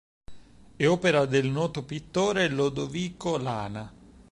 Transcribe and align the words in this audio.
È 0.77 0.87
opera 0.87 1.27
del 1.27 1.45
noto 1.45 1.83
pittore 1.83 2.47
Lodovico 2.49 3.37
Lana. 3.37 3.93